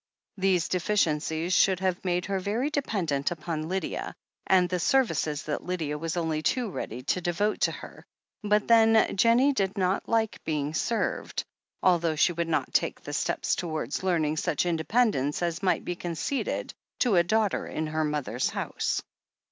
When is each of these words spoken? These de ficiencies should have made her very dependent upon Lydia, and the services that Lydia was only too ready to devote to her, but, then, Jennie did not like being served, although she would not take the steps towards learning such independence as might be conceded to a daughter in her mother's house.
These 0.39 0.67
de 0.69 0.79
ficiencies 0.79 1.51
should 1.53 1.79
have 1.79 2.03
made 2.03 2.25
her 2.25 2.39
very 2.39 2.71
dependent 2.71 3.29
upon 3.29 3.69
Lydia, 3.69 4.15
and 4.47 4.67
the 4.67 4.79
services 4.79 5.43
that 5.43 5.63
Lydia 5.63 5.95
was 5.95 6.17
only 6.17 6.41
too 6.41 6.71
ready 6.71 7.03
to 7.03 7.21
devote 7.21 7.61
to 7.61 7.71
her, 7.71 8.03
but, 8.41 8.67
then, 8.67 9.15
Jennie 9.15 9.53
did 9.53 9.77
not 9.77 10.09
like 10.09 10.43
being 10.43 10.73
served, 10.73 11.43
although 11.83 12.15
she 12.15 12.33
would 12.33 12.49
not 12.49 12.73
take 12.73 13.01
the 13.01 13.13
steps 13.13 13.55
towards 13.55 14.01
learning 14.01 14.37
such 14.37 14.65
independence 14.65 15.43
as 15.43 15.61
might 15.61 15.85
be 15.85 15.95
conceded 15.95 16.73
to 17.01 17.15
a 17.15 17.21
daughter 17.23 17.67
in 17.67 17.85
her 17.85 18.03
mother's 18.03 18.49
house. 18.49 19.03